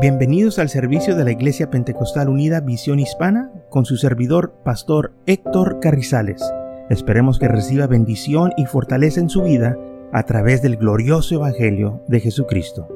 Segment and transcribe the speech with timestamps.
[0.00, 5.80] Bienvenidos al servicio de la Iglesia Pentecostal Unida Visión Hispana con su servidor, Pastor Héctor
[5.80, 6.40] Carrizales.
[6.88, 9.76] Esperemos que reciba bendición y fortaleza en su vida
[10.12, 12.86] a través del glorioso Evangelio de Jesucristo.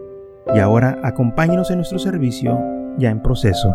[0.54, 2.56] Y ahora acompáñenos en nuestro servicio
[2.98, 3.74] ya en proceso.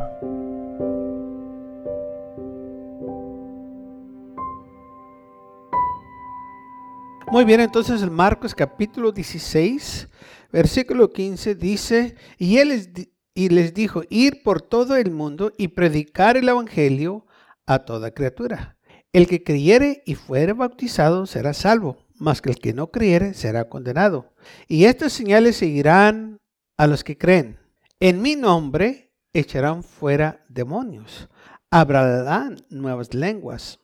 [7.30, 10.08] Muy bien, entonces el Marcos capítulo 16,
[10.50, 12.90] versículo 15 dice, y él les,
[13.38, 17.28] y les dijo, ir por todo el mundo y predicar el Evangelio
[17.68, 18.78] a toda criatura.
[19.14, 23.70] El que creyere y fuere bautizado será salvo, mas que el que no creyere será
[23.70, 24.34] condenado.
[24.68, 26.40] Y estas señales seguirán
[26.78, 27.60] a los que creen.
[28.00, 31.30] En mi nombre echarán fuera demonios,
[31.70, 33.80] hablarán nuevas lenguas,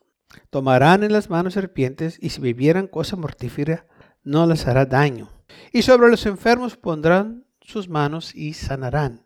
[0.50, 3.86] tomarán en las manos serpientes y si bebieran cosa mortífera
[4.24, 5.30] no les hará daño.
[5.72, 9.23] Y sobre los enfermos pondrán sus manos y sanarán.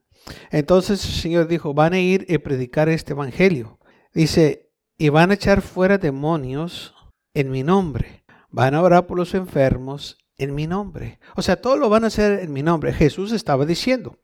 [0.51, 3.79] Entonces el Señor dijo, van a ir y predicar este evangelio.
[4.13, 6.95] Dice, y van a echar fuera demonios
[7.33, 8.25] en mi nombre.
[8.49, 11.19] Van a orar por los enfermos en mi nombre.
[11.35, 12.93] O sea, todo lo van a hacer en mi nombre.
[12.93, 14.19] Jesús estaba diciendo.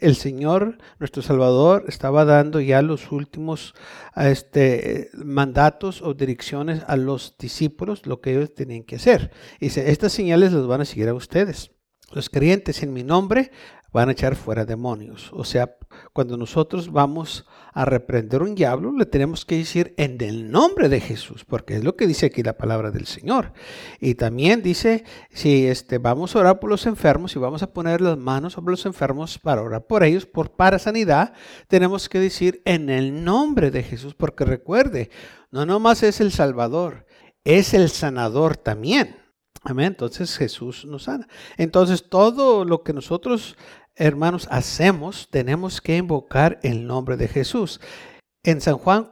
[0.00, 3.74] El Señor, nuestro Salvador, estaba dando ya los últimos
[4.16, 9.30] este, mandatos o direcciones a los discípulos, lo que ellos tenían que hacer.
[9.60, 11.70] Dice, estas señales las van a seguir a ustedes.
[12.10, 13.50] Los creyentes en mi nombre
[13.92, 15.30] van a echar fuera demonios.
[15.32, 15.76] O sea,
[16.12, 21.00] cuando nosotros vamos a reprender un diablo, le tenemos que decir en el nombre de
[21.00, 23.52] Jesús, porque es lo que dice aquí la palabra del Señor.
[24.00, 28.00] Y también dice, si este, vamos a orar por los enfermos y vamos a poner
[28.00, 31.32] las manos sobre los enfermos para orar por ellos, por para sanidad,
[31.68, 35.10] tenemos que decir en el nombre de Jesús, porque recuerde,
[35.50, 37.06] no nomás es el Salvador,
[37.44, 39.27] es el sanador también.
[39.68, 39.88] Amén.
[39.88, 41.28] Entonces Jesús nos sana.
[41.58, 43.56] Entonces todo lo que nosotros,
[43.96, 47.78] hermanos, hacemos, tenemos que invocar el nombre de Jesús.
[48.42, 49.10] En San Juan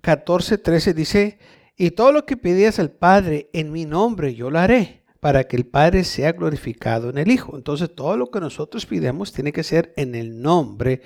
[0.00, 1.38] 14, 13 dice,
[1.76, 5.56] y todo lo que pidías al Padre en mi nombre, yo lo haré, para que
[5.56, 7.56] el Padre sea glorificado en el Hijo.
[7.56, 11.02] Entonces todo lo que nosotros pidemos tiene que ser en el nombre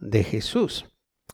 [0.00, 0.84] de Jesús.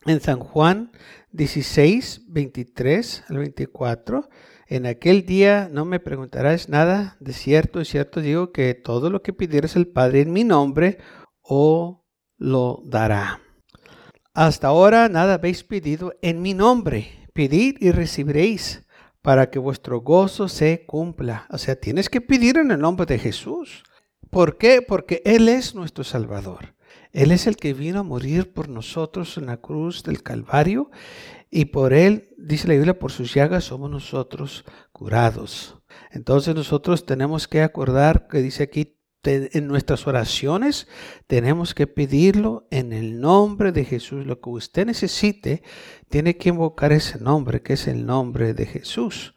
[0.05, 0.91] En San Juan
[1.31, 4.29] 16, 23 al 24
[4.67, 9.21] en aquel día no me preguntarás nada, de cierto, de cierto digo que todo lo
[9.21, 10.97] que pidieras el Padre en mi nombre,
[11.41, 11.97] os
[12.37, 13.41] lo dará.
[14.33, 17.27] Hasta ahora nada habéis pedido en mi nombre.
[17.33, 18.85] Pedid y recibiréis
[19.21, 21.45] para que vuestro gozo se cumpla.
[21.49, 23.83] O sea, tienes que pedir en el nombre de Jesús.
[24.29, 24.81] ¿Por qué?
[24.81, 26.75] Porque Él es nuestro Salvador.
[27.13, 30.89] Él es el que vino a morir por nosotros en la cruz del Calvario
[31.51, 35.77] y por Él, dice la Biblia, por sus llagas somos nosotros curados.
[36.11, 40.87] Entonces nosotros tenemos que acordar que dice aquí, en nuestras oraciones
[41.27, 44.25] tenemos que pedirlo en el nombre de Jesús.
[44.25, 45.63] Lo que usted necesite,
[46.09, 49.33] tiene que invocar ese nombre, que es el nombre de Jesús.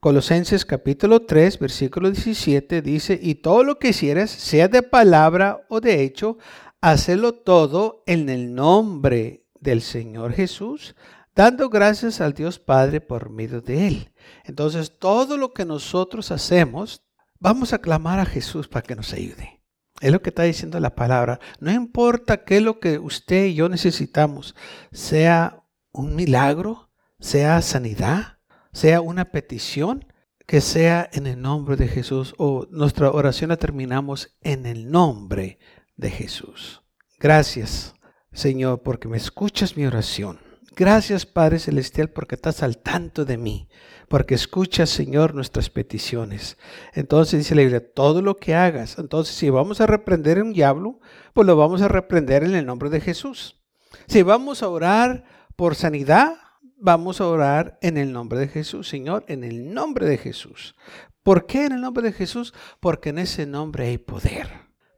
[0.00, 5.80] Colosenses capítulo 3, versículo 17 dice, y todo lo que hicieras, sea de palabra o
[5.80, 6.38] de hecho,
[6.82, 10.94] hacelo todo en el nombre del Señor Jesús,
[11.34, 14.12] dando gracias al Dios Padre por medio de Él.
[14.44, 17.04] Entonces, todo lo que nosotros hacemos,
[17.38, 19.62] vamos a clamar a Jesús para que nos ayude.
[20.00, 21.38] Es lo que está diciendo la palabra.
[21.60, 24.56] No importa qué es lo que usted y yo necesitamos,
[24.90, 26.90] sea un milagro,
[27.20, 28.38] sea sanidad,
[28.72, 30.06] sea una petición,
[30.44, 35.60] que sea en el nombre de Jesús o nuestra oración la terminamos en el nombre
[35.96, 36.82] de Jesús.
[37.18, 37.94] Gracias,
[38.32, 40.40] Señor, porque me escuchas mi oración.
[40.74, 43.68] Gracias, Padre Celestial, porque estás al tanto de mí,
[44.08, 46.56] porque escuchas, Señor, nuestras peticiones.
[46.94, 48.98] Entonces dice la Biblia, todo lo que hagas.
[48.98, 50.98] Entonces, si vamos a reprender a un diablo,
[51.34, 53.60] pues lo vamos a reprender en el nombre de Jesús.
[54.06, 55.24] Si vamos a orar
[55.56, 56.36] por sanidad,
[56.78, 60.74] vamos a orar en el nombre de Jesús, Señor, en el nombre de Jesús.
[61.22, 62.54] ¿Por qué en el nombre de Jesús?
[62.80, 64.48] Porque en ese nombre hay poder.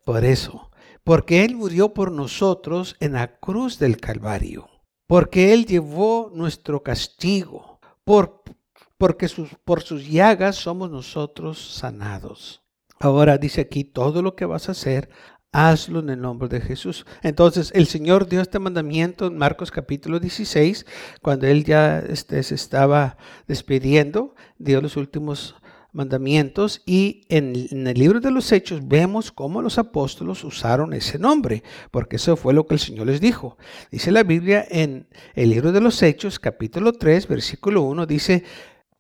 [0.05, 0.71] Por eso,
[1.05, 4.69] porque Él murió por nosotros en la cruz del Calvario,
[5.07, 8.43] porque Él llevó nuestro castigo, por,
[8.97, 9.29] porque
[9.65, 12.63] por sus llagas somos nosotros sanados.
[12.99, 15.11] Ahora dice aquí, todo lo que vas a hacer,
[15.53, 17.05] hazlo en el nombre de Jesús.
[17.23, 20.87] Entonces el Señor dio este mandamiento en Marcos capítulo 16,
[21.21, 25.55] cuando Él ya este, se estaba despidiendo, dio los últimos
[25.95, 31.63] mandamientos y en, el libro de los Hechos vemos cómo los apóstolos usaron ese nombre,
[31.91, 33.57] porque eso fue lo que el Señor les dijo.
[33.91, 38.45] Dice la Biblia en el libro de los Hechos, capítulo 3, versículo 1, dice,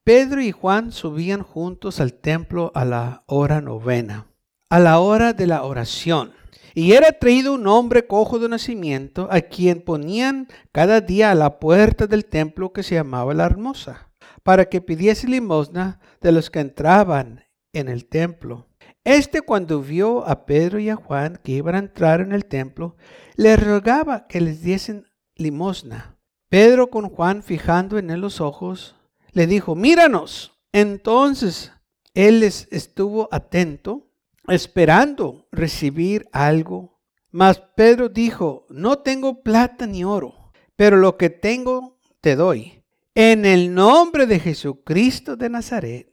[0.04, 4.26] Pedro y Juan subían juntos al templo a la hora novena,
[4.70, 6.32] a la hora de la oración
[6.74, 11.58] Y era traído un hombre cojo de nacimiento, a quien ponían cada día a la
[11.58, 14.10] puerta del templo que se llamaba la hermosa,
[14.42, 18.68] para que pidiese limosna de los que entraban en el templo.
[19.04, 22.96] Este cuando vio a Pedro y a Juan que iban a entrar en el templo,
[23.36, 26.18] le rogaba que les diesen limosna.
[26.48, 28.96] Pedro con Juan fijando en él los ojos,
[29.32, 30.52] le dijo, míranos.
[30.72, 31.72] Entonces
[32.14, 34.10] él les estuvo atento,
[34.48, 37.00] esperando recibir algo.
[37.30, 42.83] Mas Pedro dijo, no tengo plata ni oro, pero lo que tengo te doy.
[43.16, 46.12] En el nombre de Jesucristo de Nazaret,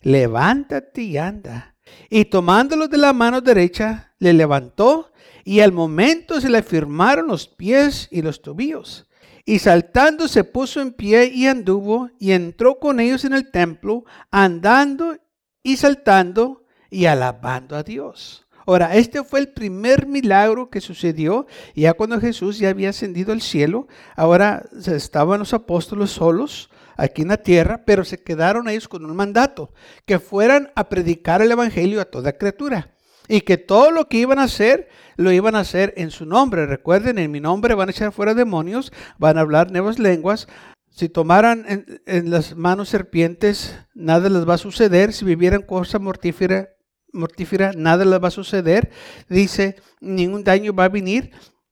[0.00, 1.76] levántate y anda.
[2.08, 5.12] Y tomándolo de la mano derecha, le levantó
[5.44, 9.10] y al momento se le firmaron los pies y los tobillos.
[9.44, 14.06] Y saltando se puso en pie y anduvo y entró con ellos en el templo,
[14.30, 15.18] andando
[15.62, 18.47] y saltando y alabando a Dios.
[18.68, 23.40] Ahora, este fue el primer milagro que sucedió ya cuando Jesús ya había ascendido al
[23.40, 23.88] cielo.
[24.14, 29.16] Ahora estaban los apóstoles solos aquí en la tierra, pero se quedaron ellos con un
[29.16, 29.72] mandato,
[30.04, 32.92] que fueran a predicar el Evangelio a toda criatura
[33.26, 36.66] y que todo lo que iban a hacer lo iban a hacer en su nombre.
[36.66, 40.46] Recuerden, en mi nombre van a echar fuera demonios, van a hablar nuevas lenguas.
[40.90, 41.64] Si tomaran
[42.04, 45.14] en, las manos serpientes, nada les va a suceder.
[45.14, 46.68] Si vivieran cosa mortífera,
[47.12, 48.90] mortífera, nada les va a suceder.
[49.28, 51.30] Dice, ningún daño va a venir.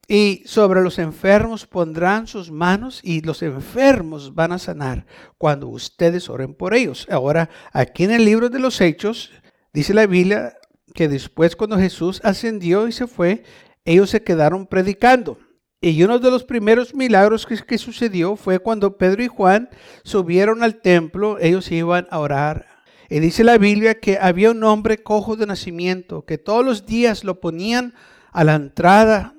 [0.09, 5.05] Y sobre los enfermos pondrán sus manos y los enfermos van a sanar
[5.37, 7.09] cuando ustedes oren por ellos.
[7.11, 9.33] Ahora, aquí en el libro de los Hechos,
[9.73, 10.55] dice la Biblia
[10.95, 13.43] que después cuando Jesús ascendió y se fue,
[13.85, 15.39] ellos se quedaron predicando.
[15.81, 19.69] Y uno de los primeros milagros que, que sucedió fue cuando Pedro y Juan
[20.05, 22.76] subieron al templo, ellos iban a orar
[23.09, 27.25] y dice la Biblia que había un hombre cojo de nacimiento, que todos los días
[27.25, 27.95] lo ponían
[28.33, 29.35] a la entrada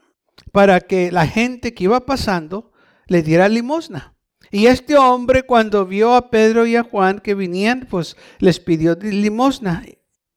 [0.52, 2.72] para que la gente que iba pasando
[3.08, 4.16] le diera limosna.
[4.50, 8.96] Y este hombre cuando vio a Pedro y a Juan que venían, pues les pidió
[8.96, 9.84] limosna.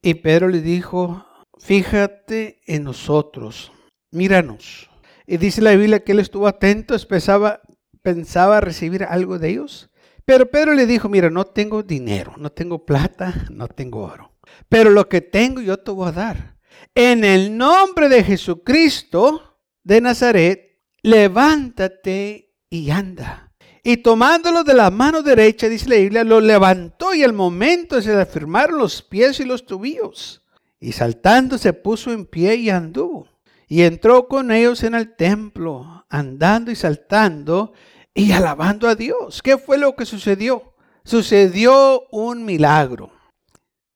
[0.02, 1.24] Y Pedro le dijo,
[1.58, 3.70] fíjate en nosotros,
[4.10, 4.90] míranos.
[5.26, 7.60] Y dice la Biblia que él estuvo atento, pensaba,
[8.02, 9.89] pensaba recibir algo de ellos.
[10.30, 14.30] Pero Pedro le dijo, mira, no tengo dinero, no tengo plata, no tengo oro.
[14.68, 16.56] Pero lo que tengo yo te voy a dar.
[16.94, 23.52] En el nombre de Jesucristo, de Nazaret, levántate y anda.
[23.82, 28.14] Y tomándolo de la mano derecha, dice la Biblia, lo levantó y al momento se
[28.14, 30.46] le afirmaron los pies y los tubillos.
[30.78, 33.26] Y saltando se puso en pie y anduvo.
[33.66, 37.72] Y entró con ellos en el templo, andando y saltando
[38.14, 39.42] y alabando a Dios.
[39.42, 40.74] ¿Qué fue lo que sucedió?
[41.04, 43.12] Sucedió un milagro.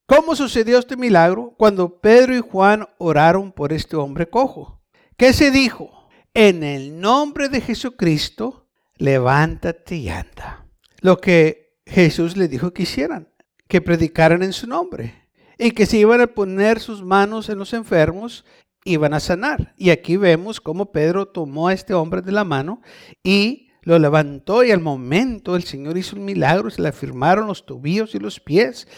[0.06, 1.54] ¿Cómo sucedió este milagro?
[1.56, 4.82] Cuando Pedro y Juan oraron por este hombre cojo.
[5.16, 6.08] ¿Qué se dijo?
[6.34, 10.66] En el nombre de Jesucristo, levántate y anda.
[11.00, 13.28] Lo que Jesús le dijo que hicieran,
[13.68, 15.28] que predicaran en su nombre
[15.58, 18.44] y que se iban a poner sus manos en los enfermos,
[18.84, 19.74] iban a sanar.
[19.76, 22.82] Y aquí vemos cómo Pedro tomó a este hombre de la mano
[23.22, 27.66] y lo levantó y al momento el Señor hizo un milagro, se le afirmaron los
[27.66, 28.88] tobillos y los pies.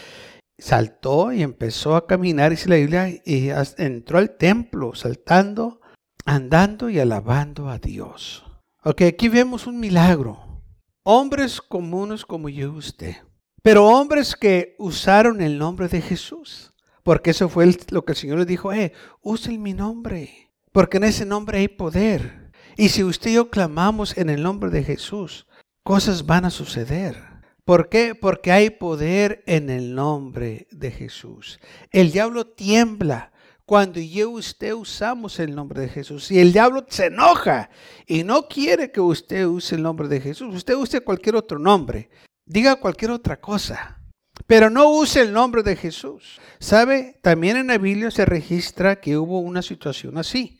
[0.57, 5.81] Saltó y empezó a caminar, dice la Biblia, y entró al templo saltando
[6.27, 8.43] andando y alabando a Dios.
[8.83, 10.61] Ok, aquí vemos un milagro.
[11.03, 13.15] Hombres comunes como yo y usted,
[13.63, 16.73] pero hombres que usaron el nombre de Jesús.
[17.01, 18.91] Porque eso fue lo que el Señor le dijo, eh,
[19.21, 22.46] usen mi nombre, porque en ese nombre hay poder.
[22.77, 25.47] Y si usted y yo clamamos en el nombre de Jesús,
[25.83, 27.17] cosas van a suceder.
[27.65, 28.13] ¿Por qué?
[28.13, 31.59] Porque hay poder en el nombre de Jesús.
[31.91, 33.33] El diablo tiembla
[33.65, 36.29] cuando yo y usted usamos el nombre de Jesús.
[36.29, 37.71] Y el diablo se enoja
[38.05, 40.53] y no quiere que usted use el nombre de Jesús.
[40.53, 42.11] Usted use cualquier otro nombre.
[42.45, 43.99] Diga cualquier otra cosa.
[44.45, 46.39] Pero no use el nombre de Jesús.
[46.59, 47.19] ¿Sabe?
[47.23, 50.59] También en la se registra que hubo una situación así.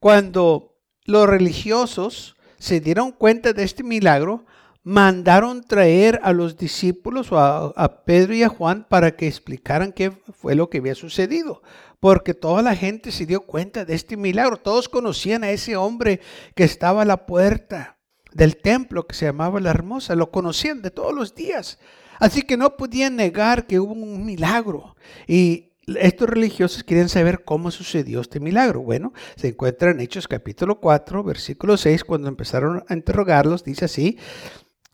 [0.00, 0.71] Cuando
[1.04, 4.44] los religiosos se dieron cuenta de este milagro,
[4.84, 10.54] mandaron traer a los discípulos a, Pedro y a Juan para que explicaran qué fue
[10.54, 11.62] lo que había sucedido
[12.02, 14.56] porque toda la gente se dio cuenta de este milagro.
[14.56, 16.18] Todos conocían a ese hombre
[16.56, 17.96] que estaba a la puerta
[18.32, 20.16] del templo que se llamaba la hermosa.
[20.16, 21.78] Lo conocían de todos los días.
[22.18, 24.96] Así que no podían negar que hubo un milagro.
[25.28, 28.82] Y estos religiosos querían saber cómo sucedió este milagro.
[28.82, 34.18] Bueno, se encuentra en Hechos capítulo 4, versículo 6, cuando empezaron a interrogarlos, dice así,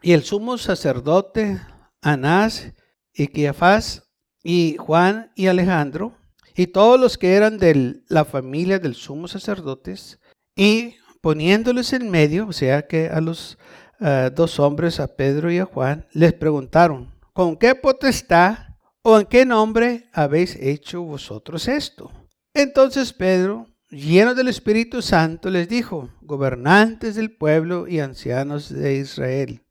[0.03, 1.61] y el sumo sacerdote
[2.01, 2.73] Anás
[3.13, 4.09] y Quiafás
[4.43, 6.17] y Juan y Alejandro
[6.59, 10.19] y todos los que eran de la familia del sumo sacerdotes,
[10.57, 13.59] y poniéndoles en medio, o sea que a los
[14.01, 18.68] eh, dos hombres, a Pedro y a Juan, les preguntaron, ¿con qué potestad
[19.11, 22.13] o en qué nombre habéis hecho vosotros esto?
[22.53, 29.63] Entonces Pedro, lleno del Espíritu Santo, les dijo, gobernantes del pueblo y ancianos de Israel,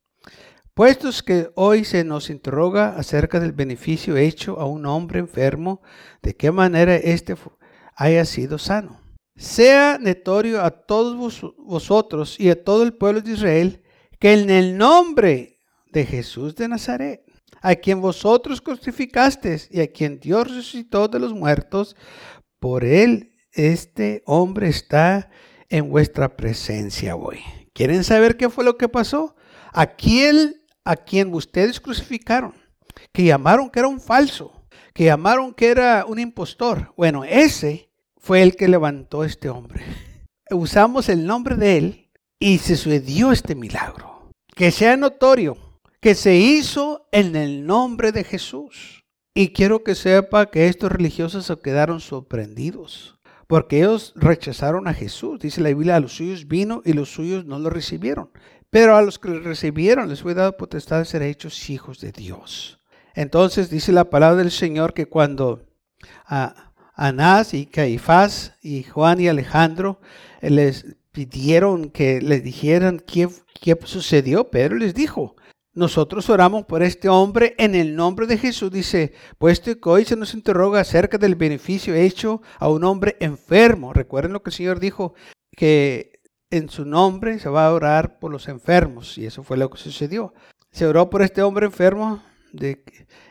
[0.74, 5.84] puestos que hoy se nos interroga acerca del beneficio hecho a un hombre enfermo,
[6.24, 7.36] de qué manera éste
[7.96, 9.00] haya sido sano.
[9.36, 13.84] Sea notorio a todos vosotros y a todo el pueblo de Israel
[14.20, 17.27] que en el nombre de Jesús de Nazaret,
[17.68, 21.98] a quien vosotros crucificasteis y a quien Dios resucitó de los muertos,
[22.60, 25.30] por él este hombre está
[25.68, 27.40] en vuestra presencia hoy.
[27.74, 29.36] ¿Quieren saber qué fue lo que pasó?
[29.74, 32.54] Aquel a quien ustedes crucificaron,
[33.12, 36.94] que llamaron que era un falso, que llamaron que era un impostor.
[36.96, 39.84] Bueno, ese fue el que levantó este hombre.
[40.52, 44.32] Usamos el nombre de él y se sucedió este milagro.
[44.56, 45.67] Que sea notorio
[46.00, 49.04] que se hizo en el nombre de Jesús.
[49.34, 55.40] Y quiero que sepa que estos religiosos se quedaron sorprendidos, porque ellos rechazaron a Jesús.
[55.40, 58.32] Dice la Biblia, a los suyos vino y los suyos no lo recibieron.
[58.70, 62.12] Pero a los que lo recibieron les fue dado potestad de ser hechos hijos de
[62.12, 62.80] Dios.
[63.16, 65.66] Entonces dice la palabra del Señor que cuando
[66.26, 70.02] a Anás y Caifás y Juan y Alejandro
[70.42, 73.30] les pidieron que les dijeran qué,
[73.62, 75.36] qué sucedió, Pedro les dijo,
[75.78, 78.72] nosotros oramos por este hombre en el nombre de Jesús.
[78.72, 83.94] Dice, puesto que hoy se nos interroga acerca del beneficio hecho a un hombre enfermo.
[83.94, 85.14] Recuerden lo que el Señor dijo,
[85.56, 86.20] que
[86.50, 89.20] en su nombre se va a orar por los enfermos.
[89.20, 90.34] Y eso fue lo que sucedió.
[90.72, 92.24] Se oró por este hombre enfermo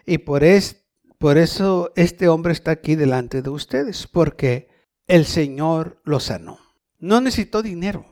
[0.07, 0.45] y por,
[1.19, 4.69] por eso este hombre está aquí delante de ustedes, porque
[5.09, 6.61] el Señor lo sanó.
[7.00, 8.07] No necesitó dinero,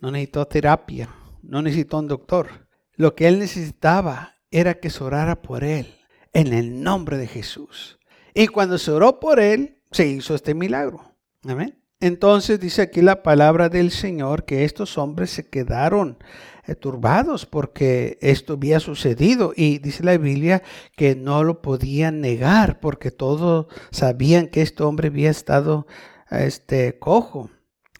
[0.00, 1.08] no necesitó terapia,
[1.42, 2.64] no necesitó un doctor
[2.96, 5.94] lo que él necesitaba era que se orara por él
[6.32, 7.98] en el nombre de Jesús.
[8.34, 11.00] Y cuando se oró por él, se hizo este milagro.
[11.46, 11.78] Amén.
[12.00, 16.18] Entonces dice aquí la palabra del Señor que estos hombres se quedaron
[16.66, 20.62] eh, turbados porque esto había sucedido y dice la Biblia
[20.96, 25.86] que no lo podían negar porque todos sabían que este hombre había estado
[26.30, 27.50] este cojo.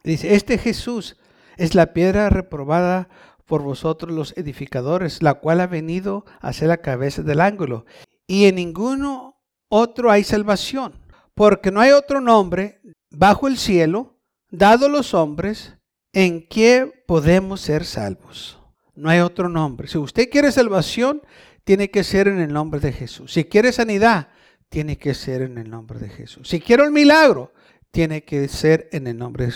[0.02, 1.16] Dice, este Jesús
[1.56, 3.08] es la piedra reprobada
[3.46, 7.84] por vosotros los edificadores, la cual ha venido a ser la cabeza del ángulo.
[8.26, 9.36] Y en ninguno
[9.68, 10.94] otro hay salvación,
[11.34, 14.18] porque no hay otro nombre bajo el cielo
[14.50, 15.74] dado a los hombres
[16.12, 18.58] en que podemos ser salvos.
[18.94, 19.88] No hay otro nombre.
[19.88, 21.22] Si usted quiere salvación,
[21.64, 23.32] tiene que ser en el nombre de Jesús.
[23.32, 24.28] Si quiere sanidad,
[24.68, 26.48] tiene que ser en el nombre de Jesús.
[26.48, 27.52] Si quiere un milagro,
[27.94, 29.46] tiene que ser en el nombre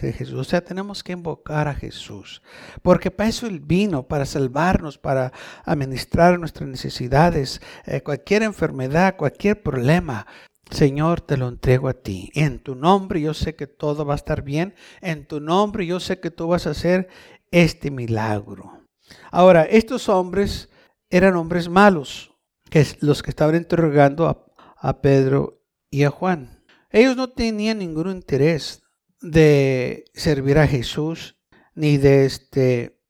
[0.00, 0.38] de Jesús.
[0.38, 2.42] O sea, tenemos que invocar a Jesús.
[2.80, 5.32] Porque para eso Él vino, para salvarnos, para
[5.64, 10.28] administrar nuestras necesidades, eh, cualquier enfermedad, cualquier problema.
[10.70, 12.30] Señor, te lo entrego a ti.
[12.34, 14.76] En tu nombre yo sé que todo va a estar bien.
[15.00, 17.08] En tu nombre yo sé que tú vas a hacer
[17.50, 18.84] este milagro.
[19.32, 20.68] Ahora, estos hombres
[21.10, 22.32] eran hombres malos,
[22.70, 26.57] que es los que estaban interrogando a, a Pedro y a Juan.
[26.90, 28.82] Ellos no tenían ningún interés
[29.20, 31.36] de servir a Jesús
[31.74, 33.00] ni de este,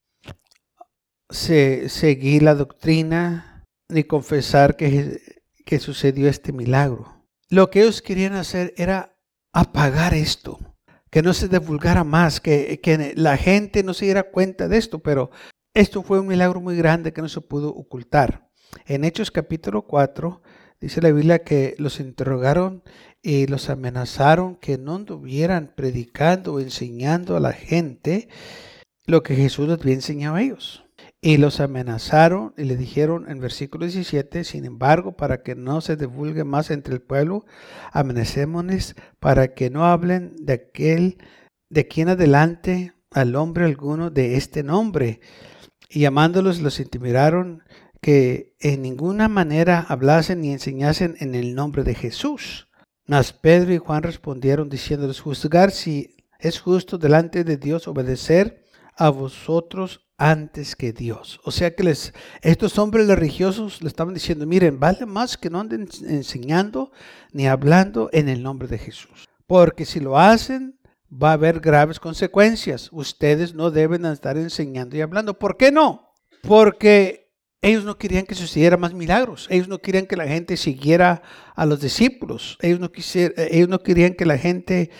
[1.30, 5.20] seguir la doctrina ni confesar que,
[5.78, 7.24] sucedió este milagro.
[7.50, 9.16] Lo que ellos querían hacer era
[9.52, 10.58] apagar esto,
[11.10, 14.98] que no se divulgara más, que, que la gente no se diera cuenta de esto,
[14.98, 15.30] pero
[15.72, 18.50] esto fue un milagro muy grande que no se pudo ocultar.
[18.86, 20.42] En Hechos capítulo 4
[20.80, 22.82] dice la Biblia que los interrogaron
[23.22, 28.28] y los amenazaron que no anduvieran predicando o enseñando a la gente
[29.06, 30.84] lo que Jesús les había enseñado a ellos.
[31.20, 35.96] Y los amenazaron y le dijeron en versículo 17, sin embargo, para que no se
[35.96, 37.44] divulgue más entre el pueblo,
[37.92, 41.18] amenacémonos para que no hablen de aquel,
[41.70, 45.20] de quien adelante al hombre alguno de este nombre.
[45.88, 47.64] Y llamándolos los intimidaron
[48.00, 52.68] que en ninguna manera hablasen ni enseñasen en el nombre de Jesús.
[53.06, 58.62] Mas Pedro y Juan respondieron diciéndoles, juzgar si es justo delante de Dios obedecer
[58.96, 61.40] a vosotros antes que Dios.
[61.44, 62.12] O sea que les,
[62.42, 66.92] estos hombres religiosos le estaban diciendo, miren, vale más que no anden enseñando
[67.32, 69.28] ni hablando en el nombre de Jesús.
[69.46, 70.78] Porque si lo hacen,
[71.10, 72.90] va a haber graves consecuencias.
[72.92, 75.38] Ustedes no deben estar enseñando y hablando.
[75.38, 76.12] ¿Por qué no?
[76.42, 77.27] Porque
[77.60, 79.48] Ellos no querían que sucediera más milagros.
[79.50, 81.22] Ellos no querían que la gente siguiera
[81.56, 82.56] a los discípulos.
[82.60, 82.90] Ellos no,
[83.36, 84.90] ellos no querían que la gente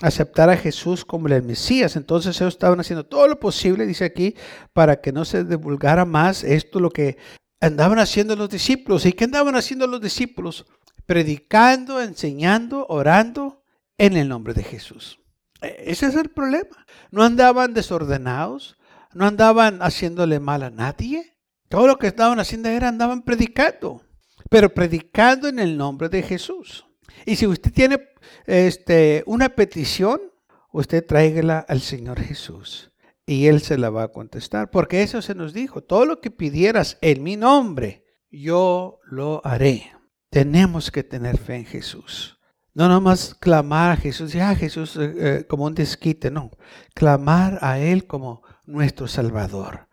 [0.00, 1.96] aceptara a Jesús como el Mesías.
[1.96, 4.34] Entonces ellos estaban haciendo todo lo posible, dice aquí,
[4.72, 7.18] para que no se divulgara más esto lo que
[7.60, 9.04] andaban haciendo los discípulos.
[9.04, 10.66] ¿Y qué andaban haciendo los discípulos?
[11.04, 13.62] Predicando, enseñando, orando
[13.98, 15.20] en el nombre de Jesús.
[15.60, 16.86] E, ese es el problema.
[17.10, 18.76] No andaban desordenados,
[19.12, 21.35] no andaban haciéndole mal a nadie.
[21.68, 24.02] Todo lo que estaban haciendo era andaban predicando,
[24.48, 26.86] pero predicando en el nombre de Jesús.
[27.24, 28.00] Y si usted tiene
[28.46, 30.20] este, una petición,
[30.72, 32.92] usted tráigala al Señor Jesús
[33.26, 36.30] y Él se la va a contestar, porque eso se nos dijo, todo lo que
[36.30, 39.92] pidieras en mi nombre, yo lo haré.
[40.30, 42.38] Tenemos que tener fe en Jesús.
[42.74, 46.50] No nomás clamar a Jesús, ya Jesús eh, eh, como un desquite, no.
[46.94, 49.85] Clamar a Él como nuestro Salvador.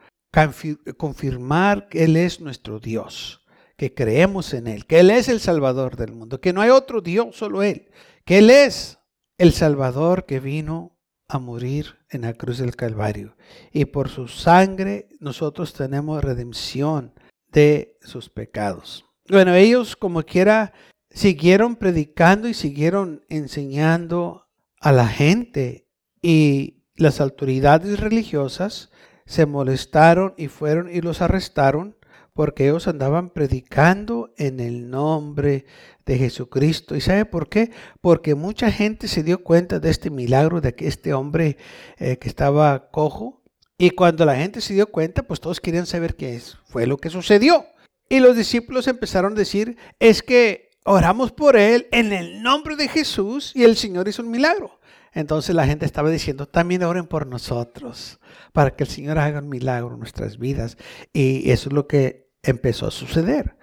[0.97, 3.45] Confirmar que Él es nuestro Dios,
[3.77, 7.01] que creemos en Él, que Él es el Salvador del mundo, que no hay otro
[7.01, 7.91] Dios, solo Él,
[8.25, 8.99] que Él es
[9.37, 10.97] el Salvador que vino
[11.27, 13.35] a morir en la cruz del Calvario.
[13.71, 17.13] Y por su sangre nosotros tenemos redención
[17.51, 19.05] de sus pecados.
[19.29, 20.73] Bueno, ellos como quiera
[21.09, 24.47] siguieron predicando y siguieron enseñando
[24.79, 25.87] a la gente
[26.21, 28.91] y las autoridades religiosas
[29.25, 31.96] se molestaron y fueron y los arrestaron
[32.34, 35.65] porque ellos andaban predicando en el nombre
[36.06, 36.96] de Jesucristo.
[36.96, 37.72] ¿Y sabe por qué?
[38.01, 41.58] Porque mucha gente se dio cuenta de este milagro de que este hombre
[41.98, 43.44] eh, que estaba cojo.
[43.77, 47.10] Y cuando la gente se dio cuenta, pues todos querían saber qué fue lo que
[47.10, 47.65] sucedió.
[48.10, 52.88] Y los discípulos empezaron a decir, es que oramos por él en el nombre de
[52.88, 54.80] Jesús y el Señor hizo un milagro.
[55.13, 58.20] Entonces la gente estaba diciendo, también oren por nosotros,
[58.51, 60.77] para que el Señor haga un milagro en nuestras vidas.
[61.13, 63.55] Y eso es lo que empezó a suceder.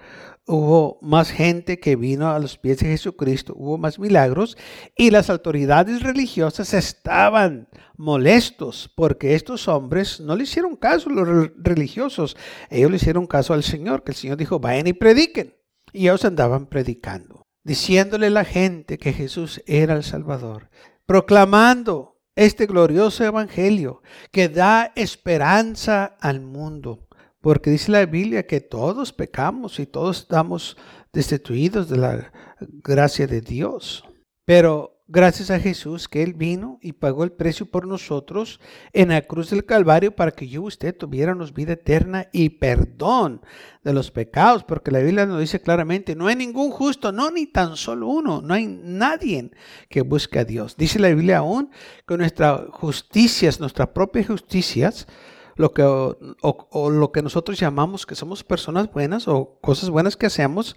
[0.46, 4.56] Hubo más gente que vino a los pies de Jesucristo, hubo más milagros
[4.96, 12.36] y las autoridades religiosas estaban molestos porque estos hombres no le hicieron caso los religiosos,
[12.68, 15.54] ellos le hicieron caso al Señor, que el Señor dijo, vayan y prediquen.
[15.92, 20.70] Y ellos andaban predicando, diciéndole a la gente que Jesús era el Salvador,
[21.10, 27.08] proclamando este glorioso evangelio que da esperanza al mundo.
[27.40, 30.76] Porque dice la Biblia que todos pecamos y todos estamos
[31.12, 34.04] destituidos de la gracia de Dios.
[34.44, 38.60] Pero gracias a Jesús que Él vino y pagó el precio por nosotros
[38.92, 43.42] en la cruz del Calvario para que yo y usted tuviéramos vida eterna y perdón
[43.82, 47.46] de los pecados, porque la Biblia nos dice claramente, no hay ningún justo, no ni
[47.46, 49.50] tan solo uno, no hay nadie
[49.88, 50.76] que busque a Dios.
[50.76, 51.70] Dice la Biblia aún
[52.06, 55.08] que nuestra justicia, nuestras propias justicias,
[55.56, 60.26] lo que, o, lo que nosotros llamamos que somos personas buenas o cosas buenas que
[60.26, 60.76] hacemos,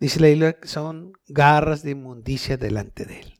[0.00, 3.35] dice la Biblia que son garras de inmundicia delante de Él.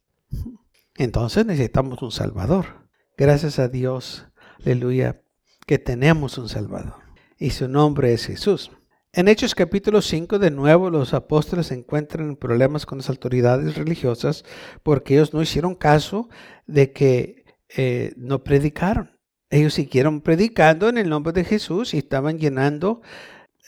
[0.96, 2.88] Entonces necesitamos un Salvador.
[3.16, 4.26] Gracias a Dios,
[4.60, 5.22] aleluya,
[5.66, 6.94] que tenemos un Salvador.
[7.38, 8.70] Y su nombre es Jesús.
[9.12, 14.44] En Hechos capítulo 5, de nuevo, los apóstoles encuentran en problemas con las autoridades religiosas
[14.82, 16.28] porque ellos no hicieron caso
[16.66, 19.18] de que eh, no predicaron.
[19.48, 23.00] Ellos siguieron predicando en el nombre de Jesús y estaban llenando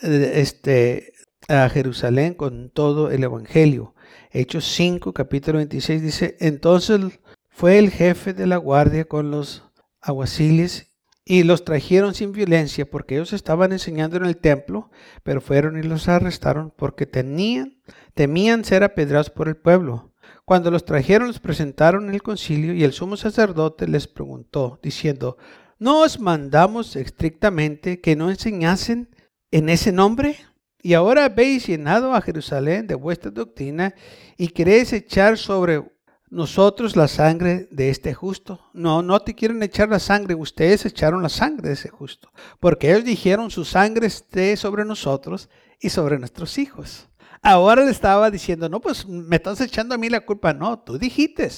[0.03, 1.15] eh, este,
[1.49, 3.95] a Jerusalén con todo el Evangelio.
[4.31, 7.01] Hechos 5, capítulo 26 dice, entonces
[7.49, 9.65] fue el jefe de la guardia con los
[10.01, 10.93] aguaciles
[11.25, 14.91] y los trajeron sin violencia porque ellos estaban enseñando en el templo,
[15.23, 17.83] pero fueron y los arrestaron porque tenían,
[18.15, 20.13] temían ser apedrados por el pueblo.
[20.45, 25.37] Cuando los trajeron, los presentaron en el concilio y el sumo sacerdote les preguntó, diciendo,
[25.79, 29.11] ¿no os mandamos estrictamente que no enseñasen
[29.51, 30.37] en ese nombre?
[30.83, 33.95] Y ahora habéis llenado a Jerusalén de vuestra doctrina
[34.37, 35.83] y queréis echar sobre
[36.31, 38.61] nosotros la sangre de este justo.
[38.73, 42.91] No, no te quieren echar la sangre, ustedes echaron la sangre de ese justo, porque
[42.91, 45.49] ellos dijeron su sangre esté sobre nosotros
[45.81, 47.09] y sobre nuestros hijos.
[47.43, 50.53] Ahora le estaba diciendo, no, pues me estás echando a mí la culpa.
[50.53, 51.49] No, tú dijiste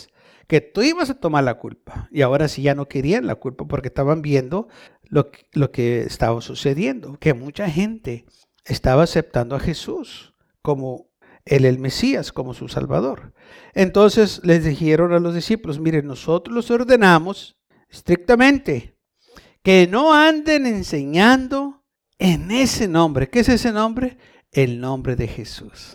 [0.46, 2.08] que tú ibas a tomar la culpa.
[2.10, 4.68] Y ahora sí ya no querían la culpa porque estaban viendo
[5.04, 8.26] lo, lo que estaba sucediendo, que mucha gente
[8.70, 11.10] estaba aceptando a Jesús como
[11.44, 13.34] el, el Mesías, como su Salvador.
[13.74, 17.56] Entonces les dijeron a los discípulos, miren, nosotros los ordenamos
[17.88, 18.96] estrictamente
[19.62, 21.84] que no anden enseñando
[22.18, 23.28] en ese nombre.
[23.28, 24.16] ¿Qué es ese nombre?
[24.52, 25.94] El nombre de Jesús.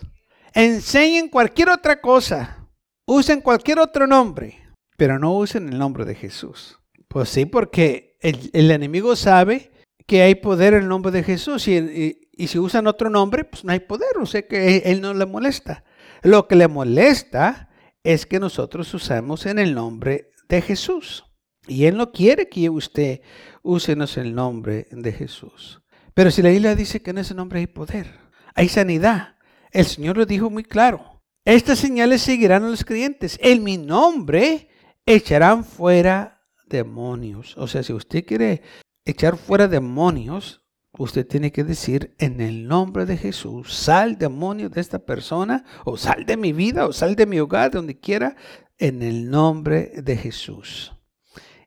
[0.54, 2.66] Enseñen cualquier otra cosa
[3.08, 4.58] Usen cualquier otro nombre,
[4.96, 6.80] pero no usen el nombre de Jesús.
[7.06, 9.70] Pues sí, porque el, enemigo sabe
[10.06, 13.64] que hay poder en el nombre de Jesús y, y, si usan otro nombre, pues
[13.64, 15.84] no hay poder, o sea que él no le molesta.
[16.22, 17.70] Lo que le molesta
[18.02, 21.24] es que nosotros usamos en el nombre de Jesús.
[21.66, 23.20] Y Él no quiere que usted
[23.62, 25.82] úsenos el nombre de Jesús.
[26.14, 28.06] Pero si la Biblia dice que en ese nombre hay poder,
[28.54, 29.36] hay sanidad,
[29.72, 31.22] el Señor lo dijo muy claro.
[31.44, 33.38] Estas señales seguirán a los creyentes.
[33.42, 34.68] En mi nombre
[35.04, 37.56] echarán fuera demonios.
[37.56, 38.62] O sea, si usted quiere
[39.06, 40.62] echar fuera demonios,
[40.98, 45.96] usted tiene que decir en el nombre de Jesús, sal demonio de esta persona, o
[45.96, 48.36] sal de mi vida, o sal de mi hogar, donde quiera,
[48.78, 50.92] en el nombre de Jesús.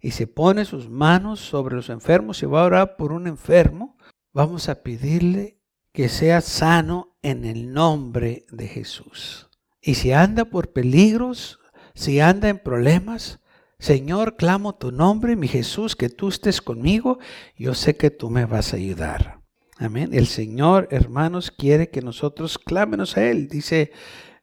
[0.02, 3.98] Y se pone sus manos sobre los enfermos y va a orar por un enfermo,
[4.34, 5.60] vamos a pedirle
[5.92, 9.50] que sea sano en el nombre de Jesús.
[9.82, 11.60] Y si anda por peligros,
[11.96, 13.40] si anda en problemas,
[13.80, 17.18] Señor, clamo tu nombre, mi Jesús, que tú estés conmigo,
[17.58, 19.40] yo sé que tú me vas a ayudar.
[19.78, 20.10] Amén.
[20.12, 23.48] El Señor, hermanos, quiere que nosotros clámenos a Él.
[23.48, 23.94] Dice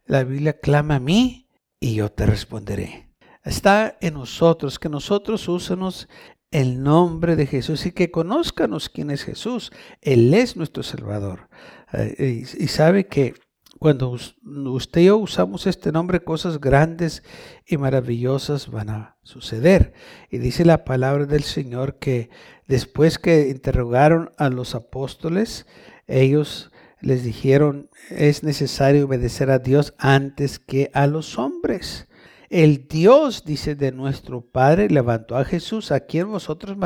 [0.07, 3.11] la Biblia, clama a mí y yo te responderé.
[3.45, 6.09] Está en nosotros, que nosotros usemos
[6.51, 9.71] el nombre de Jesús y que conozcanos quién es Jesús.
[10.01, 11.51] Él es nuestro Salvador.
[11.93, 13.35] Eh, y sabe que
[13.79, 17.23] cuando usted y yo usamos este nombre, cosas grandes
[17.67, 19.93] y maravillosas van a suceder.
[20.31, 22.31] Y dice la palabra del Señor que
[22.67, 25.67] después que interrogaron a los apóstoles,
[26.07, 32.09] ellos les dijeron, es necesario obedecer a Dios antes que a los hombres.
[32.49, 36.77] El Dios, dice, de nuestro Padre levantó a Jesús, a quien vosotros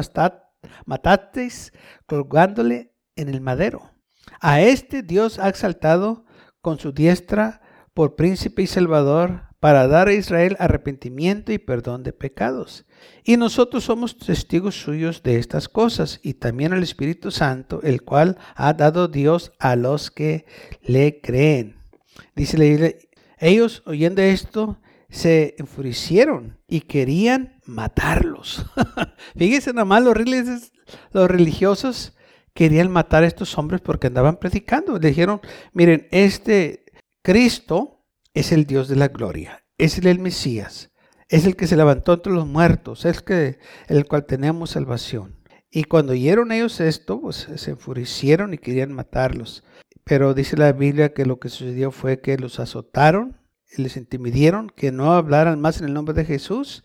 [0.86, 1.72] matasteis
[2.06, 3.92] colgándole en el madero.
[4.40, 6.24] A este Dios ha exaltado
[6.60, 7.60] con su diestra
[7.94, 12.86] por príncipe y salvador para dar a Israel arrepentimiento y perdón de pecados.
[13.24, 18.38] Y nosotros somos testigos suyos de estas cosas y también el Espíritu Santo, el cual
[18.54, 20.46] ha dado Dios a los que
[20.82, 21.76] le creen.
[22.34, 22.98] Dice
[23.38, 24.78] ellos oyendo esto
[25.10, 28.64] se enfurecieron y querían matarlos.
[29.36, 30.14] Fíjense nada más los
[31.28, 32.14] religiosos
[32.54, 34.98] querían matar a estos hombres porque andaban predicando.
[34.98, 35.40] Le dijeron,
[35.72, 36.84] miren, este
[37.22, 40.90] Cristo es el Dios de la gloria, es el, Mesías,
[41.28, 43.58] es el que se levantó entre los muertos, es el, que,
[43.88, 45.36] el cual tenemos salvación.
[45.70, 49.62] Y cuando oyeron ellos esto, pues se enfurecieron y querían matarlos.
[50.04, 53.38] Pero dice la Biblia que lo que sucedió fue que los azotaron,
[53.76, 56.82] les intimidieron, que no hablaran más en el nombre de Jesús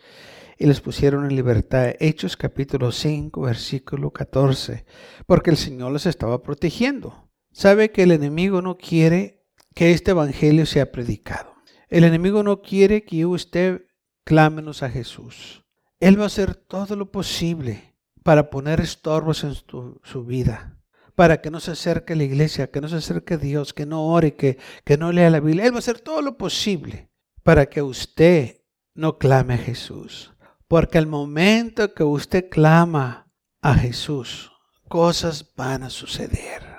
[0.57, 1.95] y les pusieron en libertad.
[1.99, 4.85] Hechos capítulo 5, versículo 14,
[5.25, 7.29] porque el Señor los estaba protegiendo.
[7.51, 11.55] Sabe que el enemigo no quiere que este evangelio sea predicado.
[11.89, 13.85] El enemigo no quiere que usted
[14.23, 15.63] clámenos a Jesús.
[15.99, 20.79] Él va a hacer todo lo posible para poner estorbos en su, vida,
[21.15, 23.85] para que no se acerque a la iglesia, que no se acerque a Dios, que
[23.85, 25.65] no ore, que, que no lea la Biblia.
[25.65, 27.09] Él va a hacer todo lo posible
[27.43, 28.61] para que usted
[28.95, 30.34] no clame a Jesús.
[30.67, 34.51] Porque al momento que usted clama a Jesús,
[34.87, 36.75] cosas van a suceder.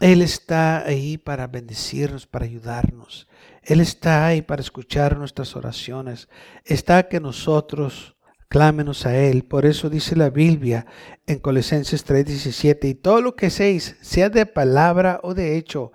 [0.00, 3.28] Él está ahí para bendecirnos, para ayudarnos.
[3.62, 6.28] Él está ahí para escuchar nuestras oraciones.
[6.64, 8.16] Está que nosotros
[8.48, 9.44] clámenos a Él.
[9.44, 10.86] Por eso dice la Biblia
[11.26, 15.92] en Colosenses 3:17, y todo lo que seis, sea de palabra o de hecho,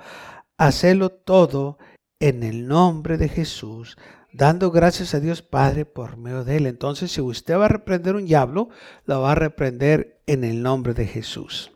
[0.57, 1.77] hacelo todo
[2.19, 3.97] en el nombre de Jesús,
[4.31, 6.65] dando gracias a Dios Padre por medio de él.
[6.65, 8.69] Entonces, si usted va a reprender un diablo,
[9.05, 11.71] lo va a reprender en el nombre de Jesús.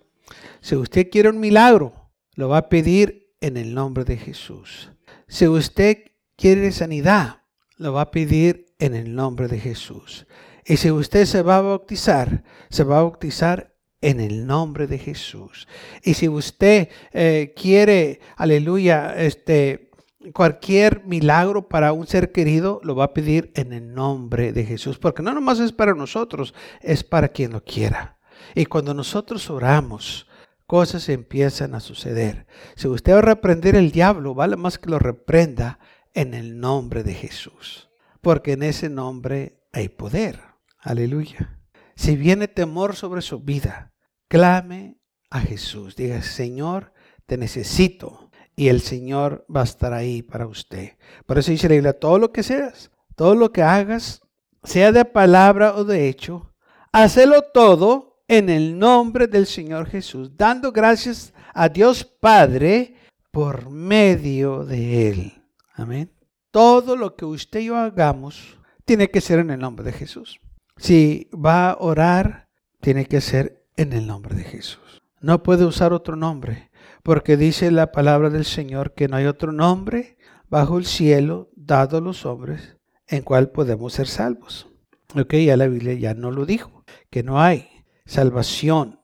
[0.62, 4.92] Si usted quiere un milagro, lo va a pedir en el nombre de Jesús.
[5.28, 5.98] Si usted
[6.36, 7.42] quiere sanidad,
[7.78, 10.28] lo va a pedir en el nombre de Jesús.
[10.66, 14.98] Y si usted se va a bautizar, se va a bautizar en el nombre de
[14.98, 15.68] Jesús.
[16.04, 19.92] Y si usted eh, quiere, aleluya, este,
[20.32, 24.98] cualquier milagro para un ser querido lo va a pedir en el nombre de Jesús,
[24.98, 28.20] porque no nomás es para nosotros, es para quien lo quiera.
[28.56, 30.28] Y cuando nosotros oramos,
[30.66, 32.48] cosas empiezan a suceder.
[32.76, 35.80] Si usted va a reprender el diablo, vale más que lo reprenda
[36.14, 37.90] en el nombre de Jesús,
[38.22, 40.40] porque en ese nombre hay poder.
[40.80, 41.60] Aleluya.
[41.96, 43.94] Si viene temor sobre su vida,
[44.28, 45.96] clame a Jesús.
[45.96, 46.94] Diga, Señor,
[47.26, 48.23] te necesito
[48.56, 50.92] y el Señor va a estar ahí para usted.
[51.26, 54.22] Por eso dice la Biblia, todo lo que seas, todo lo que hagas,
[54.64, 56.54] sea de palabra o de hecho,
[56.92, 62.96] hacelo todo en el nombre del Señor Jesús, dando gracias a Dios Padre
[63.32, 65.34] por medio de Él.
[65.74, 66.12] Amén.
[66.52, 70.40] Todo lo que usted y yo hagamos tiene que ser en el nombre de Jesús.
[70.78, 72.48] Si va a orar,
[72.80, 75.02] tiene que ser en el nombre de Jesús.
[75.20, 76.70] No puede usar otro nombre,
[77.04, 80.18] porque dice la palabra del Señor que no hay otro nombre
[80.50, 84.70] bajo el cielo dado a los hombres en cual podemos ser salvos.
[85.16, 87.70] Ok, ya la Biblia ya no lo dijo, que no hay
[88.06, 89.00] salvación,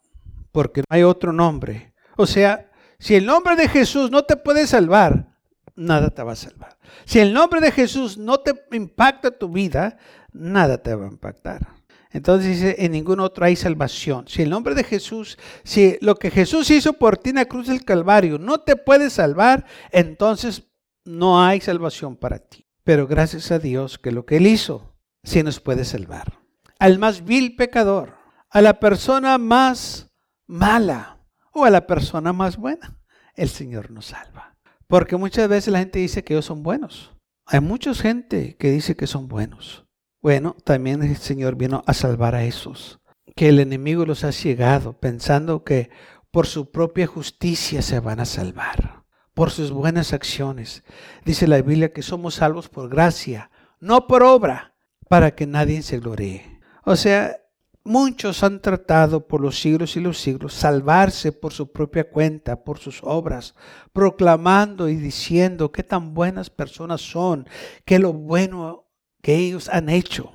[0.52, 1.94] porque no hay otro nombre.
[2.18, 5.36] O sea, si el nombre de Jesús no te puede salvar,
[5.76, 6.78] nada te va a salvar.
[7.06, 9.98] Si el nombre de Jesús no te impacta tu vida,
[10.32, 11.79] nada te va a impactar.
[12.12, 14.28] Entonces dice, en ningún otro hay salvación.
[14.28, 17.67] Si el nombre de Jesús, si lo que Jesús hizo por ti en la cruz
[17.67, 20.63] del Calvario no te puede salvar, entonces
[21.06, 22.65] no hay salvación para ti.
[22.84, 26.39] Pero gracias a Dios que lo que Él hizo sí nos puede salvar.
[26.80, 28.15] Al más vil pecador,
[28.50, 30.10] a la persona más
[30.48, 31.19] mala
[31.54, 32.98] o a la persona más buena,
[33.36, 34.56] el Señor nos salva.
[34.88, 37.12] Porque muchas veces la gente dice que ellos son buenos.
[37.45, 39.86] Hay mucha gente que dice que son buenos.
[40.21, 42.99] Bueno, también el Señor vino a salvar a esos,
[43.38, 45.89] que el enemigo los ha ciegado pensando que
[46.29, 50.84] por su propia justicia se van a salvar, por sus buenas acciones.
[51.23, 54.75] Dice la Biblia que somos salvos por gracia, no por obra,
[55.08, 56.60] para que nadie se gloríe.
[56.84, 57.38] O sea,
[57.86, 62.77] muchos han tratado por los siglos y los siglos salvarse por su propia cuenta, por
[62.77, 63.55] sus obras,
[63.93, 67.47] proclamando y diciendo qué tan buenas personas son,
[67.86, 68.88] que lo bueno
[69.21, 70.34] que ellos han hecho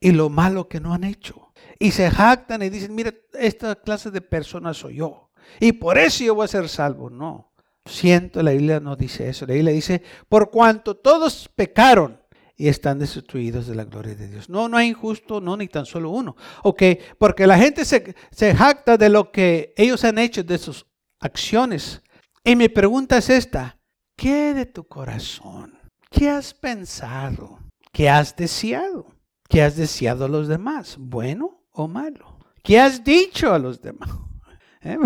[0.00, 1.52] y lo malo que no han hecho.
[1.78, 5.30] Y se jactan y dicen, mira, esta clase de personas soy yo.
[5.60, 7.10] Y por eso yo voy a ser salvo.
[7.10, 7.52] No.
[7.84, 9.46] Siento, la Biblia no dice eso.
[9.46, 12.20] La Biblia dice, por cuanto todos pecaron
[12.56, 14.48] y están destruidos de la gloria de Dios.
[14.48, 16.36] No, no hay injusto, no, ni tan solo uno.
[16.62, 16.82] Ok,
[17.18, 20.86] porque la gente se, se jacta de lo que ellos han hecho, de sus
[21.20, 22.02] acciones.
[22.44, 23.78] Y mi pregunta es esta,
[24.16, 25.78] ¿qué de tu corazón?
[26.10, 27.61] ¿Qué has pensado?
[27.92, 29.06] ¿Qué has deseado?
[29.48, 30.96] ¿Qué has deseado a los demás?
[30.98, 32.38] ¿Bueno o malo?
[32.62, 34.08] ¿Qué has dicho a los demás?
[34.82, 34.96] ¿Eh?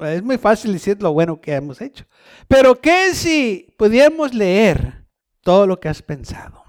[0.00, 2.04] es muy fácil decir lo bueno que hemos hecho.
[2.46, 5.06] Pero ¿qué si pudiéramos leer
[5.40, 6.62] todo lo que has pensado?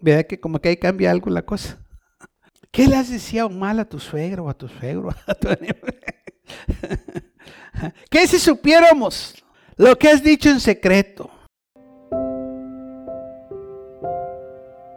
[0.00, 1.84] Vea que como que ahí cambia algo la cosa.
[2.70, 5.12] ¿Qué le has deseado mal a tu suegro o a tu suegro?
[8.10, 9.34] ¿Qué si supiéramos
[9.76, 11.28] lo que has dicho en secreto?